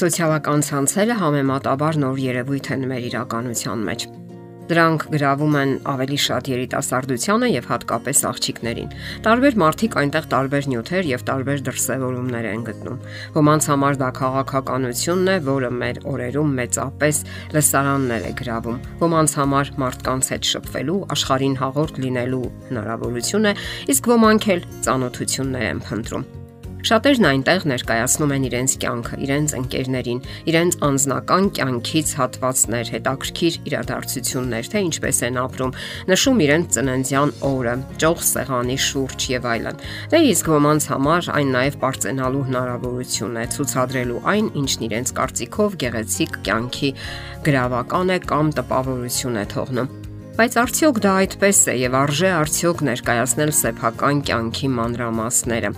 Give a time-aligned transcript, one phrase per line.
[0.00, 4.04] Սոցիալական ցանցերը համեմատաբար նոր երևույթ են մեր իրականության մեջ։
[4.70, 8.94] Դրանք գրավում են ավելի շատ երիտասարդությանը եւ հատկապես աղջիկներին։
[9.26, 12.98] Տարբեր մարդիկ այնտեղ տարբեր նյութեր եւ տարբեր դրսևորումներ են գտնում։
[13.36, 17.22] Ոմանց համար դա քաղաքականությունն է, որը մեր օրերում մեծապես
[17.58, 23.56] լսարաններ է գրավում։ Ոմանց համար մարդկանց հետ շփվելու, աշխարհին հաղորդ լինելու հնարավորություն է,
[23.90, 26.30] իսկ ոմանք էլ ծանոթություններ են փնտրում։
[26.80, 30.20] Շատերն այնտեղ ներկայացնում են իրենց կյանքը, իրենց ընկերներին,
[30.50, 35.74] իրենց անձնական կյանքից հատվածներ, հետաքրքիր իրադարձություններ, թե ինչպես են ապրում,
[36.10, 39.84] նշում իրենց ծննդյան օրը, ճոխ սեղանի շուրջ եւ այլն։
[40.14, 46.40] Դե իսկ ոմանց համար այն նաեւ པարծենալու հնարավորություն է ցուցադրելու այն, ինչն իրենց կարծիքով գեղեցիկ
[46.48, 46.90] կյանքի
[47.44, 49.92] գրավական է կամ տպավորություն է թողնում։
[50.40, 55.72] Բայց արդյոք դա այդպես է եւ արժե արդյոք ներկայացնել սեփական կյանքի մանրամասները։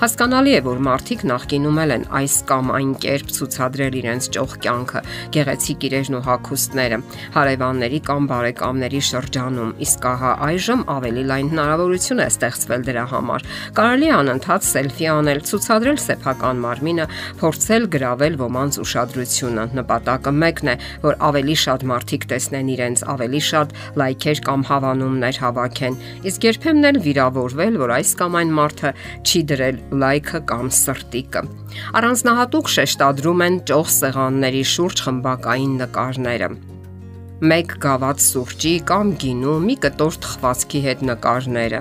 [0.00, 5.00] Հասկանալի է, որ մարդիկ նախկինում են այս կամ այն կերպ ցուցադրել իրենց ճոխ կյանքը,
[5.36, 6.98] գեղեցիկ իրերն ու հագուստները,
[7.34, 13.44] հարևանների կամ բարեկամների շրջանում, իսկ ահա այժմ ավելի լայն հնարավորություն է ստեղծվել դրա համար։
[13.76, 17.06] Կարելի է անընդհատ սելֆի անել, ցուցադրել սեփական մարմինը,
[17.44, 23.76] փորձել գրավել ոմանց ուշադրությունը։ Նպատակը մեկն է, որ ավելի շատ մարդիկ տեսնեն իրենց, ավելի շատ
[24.00, 29.80] լայքեր կամ հավանումներ հավաքեն։ Իսկ երբեմն էլ վիրավորվել, որ այս կամ այն մարդը չի դրել
[30.02, 31.44] լայքը կամ սրտիկը։
[32.00, 36.50] Առանձնահատուկ շեշտադրում են ճոխ սեղանների շուրջ խմբակային նկարները
[37.40, 41.78] մեկ գավաթ սուրճի կամ գինու մի կտոր թխվածքի հետ նկարները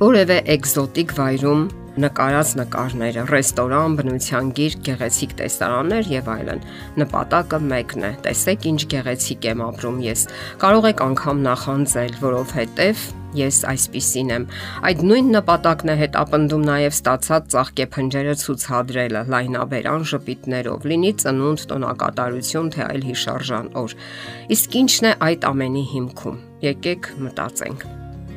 [0.00, 1.60] որևէ էկզոտիկ վայրում
[2.02, 6.64] նկարած նկարները, ռեստորան, բնության գիրք, գեղեցիկ տեսարաններ եւ այլն։
[7.00, 10.26] Նպատակը մեկն է՝ տեսեք ինչ գեղեցիկ եմ ապրում ես։
[10.66, 13.06] Կարող եք անգամ նախանձել, որովհետեւ
[13.40, 14.46] ես այսպիսին եմ։
[14.90, 22.72] Այդ նույն նպատակն է հետապնդում նաև ստացած ծաղկե փնջերը ցուցադրելը լայնաբերան ժպիտներով, լինի ծնունդ, տոնակատարություն,
[22.76, 24.00] թե այլ հիշարժան օր։
[24.56, 27.88] Իսկ ինչն է այդ ամենի հիմքում։ Եկեք մտածենք։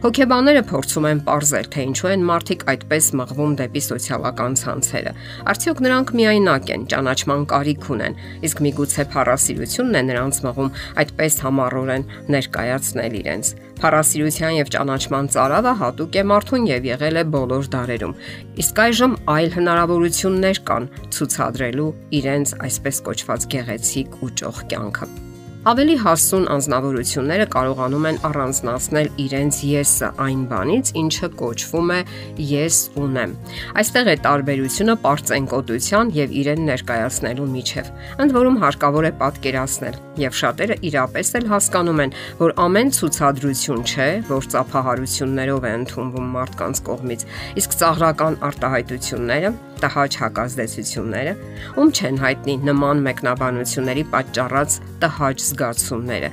[0.00, 5.12] Հոգեբանները փորձում են ողրզել, թե ինչու են մարդիկ այդպես մղվում դեպի սոցիալական ցանցերը։
[5.52, 8.16] Արդյոք նրանք միայնակ են, ճանաչման կարիք ունեն,
[8.48, 10.72] իսկ միգուցե փառասիրությունն է նրանց մղում
[11.04, 17.72] այդպես համառորեն ներկայացնել իրենց։ Փառասիրության եւ ճանաչման ծարավը հատուկ է մարդուն եւ եղել է բոլոր
[17.76, 18.18] դարերում։
[18.64, 21.90] Իսկ այժմ այլ հնարավորություններ կան ցուցադրելու
[22.20, 25.19] իրենց այսպես կոչված գեղեցիկ ու ճոխ կյանքը։
[25.68, 31.98] Ավելի հասուն անznավորությունները կարողանում են առանձնացնել իրենց եսը այն բանից, ինչը կոչվում է
[32.48, 33.34] ես ունեմ։
[33.82, 37.90] Այստեղ է տարբերությունը པարծենկոտության եւ իրեն ներկայացնելու միջև։
[38.24, 44.08] Ընդ որում հարկավոր է պատկերացնել եւ շատերը իրապես էլ հասկանում են, որ ամեն ցուցադրություն չէ,
[44.30, 47.24] որ ծափահարություններով է ընդունվում մարդկանց կողմից,
[47.60, 51.34] իսկ ծաղրական արտահայտությունները տհաճ հակազդեցությունները,
[51.80, 56.32] ում չեն հայտնի նման մեկնաբանությունների պատճառած տհաճ զգացումները։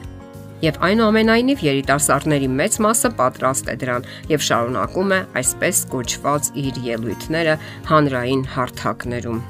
[0.57, 7.53] Եվ այնուամենայնիվ երիտասարդների մեծ մասը պատրաստ է դրան եւ շարունակում է այսպես կոչված իր ելույթները
[7.91, 9.43] հանրային հարթակներում։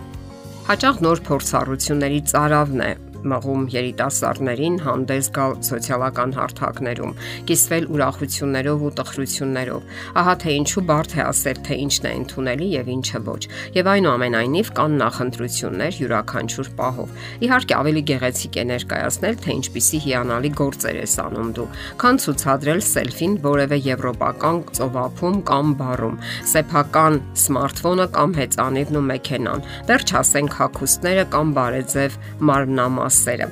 [0.67, 2.91] Հաճախ նոր փորձառությունների ծարավն է
[3.31, 7.13] մղում երիտասարդներին հանդես գալ սոցիալական հարթակներում,
[7.49, 12.91] կիսվել ուրախություններով ու տխրություններով։ Ահա թե ինչու բարդ է ասել, թե ինչն է ընդունելի եւ
[12.97, 13.41] ինչը ոչ։
[13.77, 17.15] Եվ այնուամենայնիվ կան նախընտրություններ յուրաքանչյուր պահով։
[17.47, 21.67] Իհարկե ավելի գեղեցիկ է ներկայացնել, թե ինչպիսի հիանալի գործեր ես անում դու,
[22.01, 26.17] քան ցուցադրել սելֆին որևէ եվրոպական ծովափում կամ բարում,
[26.53, 32.17] սեփական սմարթֆոնը կամ հեծանիվն ու մեքենան։ Դեռ չասենք հակոստները կամ բարեձև
[32.47, 33.47] մարմնամաս մասերը։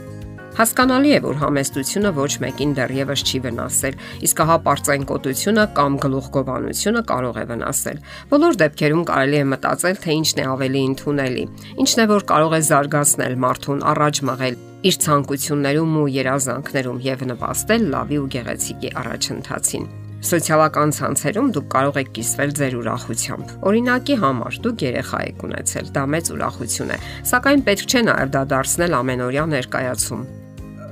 [0.55, 7.39] Հասկանալի է, որ համեստությունը ոչ մեկին դեռևս չի վնասել, իսկ հա པարծենկոտությունը կամ գլուխգովանությունը կարող
[7.41, 7.99] է վնասել։
[8.31, 11.43] Բոլոր դեպքերում կարելի է մտածել, թե ինչն է ավելի ընդունելի,
[11.83, 17.91] ինչն է որ կարող է զարգացնել մարդուն առաջ մղել իր ցանկություններում ու երազանքներում եւ նպաստել
[17.97, 24.85] լավի ու գեղեցիկի առաջընթացին։ Սոցիալական ցանցերում դուք կարող եք կիսվել ձեր ուրախությամբ։ Օրինակի համար դուք
[24.85, 26.97] երեխա եք ունեցել, դա մեծ ուրախություն է,
[27.31, 30.23] սակայն պետք չէ նաև դա դարձնել ամենօրյա ներկայացում։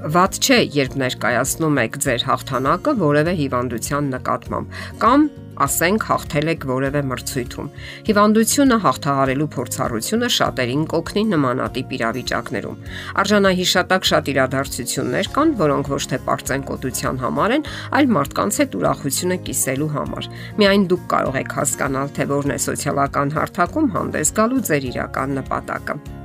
[0.04, 5.28] Ված չէ, երբ ներկայացնում եք ձեր հաղթանակը որևէ հիվանդության նկատմամբ կամ
[5.64, 7.68] ասենք հաղթել եք որևէ մրցույթում։
[8.10, 12.82] Հիվանդությունը հաղթահարելու փորձառությունը շատերին կօգնի նմանատիպ իրավիճակներում։
[13.24, 17.70] Արժանահիշատակ շատ իրադարձություններ կան, որոնք ոչ թե པարծեն կոտության համար են,
[18.00, 20.32] այլ մարդկանց հետ ուրախությունը կիսելու համար։
[20.64, 26.23] Միայն դուք կարող եք հասկանալ, թե որն է սոցիալական հարթակում հանդես գալու ձեր իրական նպատակը։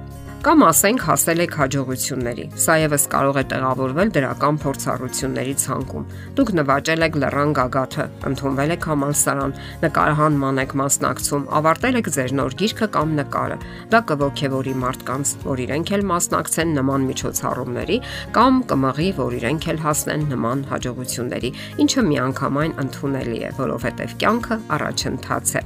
[0.49, 6.07] կամ ասենք հասել եք հաջողությունների։ Սա եւս կարող է տեղավորվել դրական փորձառությունների ցանկում։
[6.39, 9.53] Դուք նվաճել եք լռան գագաթը, ընդունվել եք համալսարան,
[9.83, 13.59] նկարահանման եք մասնակցում, ավարտել եք ձեր նոր գիրքը կամ նկարը։
[13.93, 17.99] Դա կողքեվորի մարդկանց, որ իրենք էլ մասնակցեն նման միջոցառումների
[18.39, 21.53] կամ կմղի, որ իրենք էլ հասնեն նման հաջողությունների,
[21.85, 25.65] ինչը միանգամայն ընդունելի է, որովհետև կյանքը առաջընթաց է։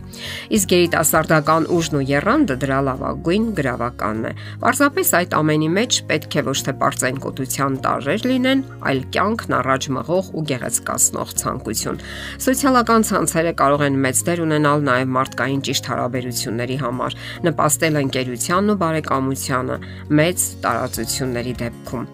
[0.59, 4.35] Իսկ երիտասարդական ուժն ու երանդը դրա լավագույն գրավականն է։
[4.73, 10.31] Պարզապես այդ ամենի մեջ պետք է ոչ թե པարծենկոտության տարրեր լինեն, այլ կյանքն առաջ մղող
[10.33, 11.99] ու գեղեցկացնող ցանկություն։
[12.47, 17.17] Սոցիալական ցանցերը կարող են մեծ դեր ունենալ նաև մարդկային ճիշտ հարաբերությունների համար,
[17.53, 19.77] նպաստել ընկերությանն ու բարեկամությանը
[20.23, 22.09] մեծ տարածությունների դեպքում։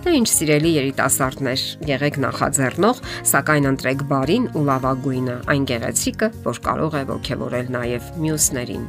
[0.00, 3.04] Դե ինչ սիրելի երիտասարդներ, եղեք նախաձեռնող,
[3.34, 8.88] սակայն ընտրեք բարին ու լավագույնը, այն գեղեցիկը, որ կարող է ողջևորել նաև մյուսներին։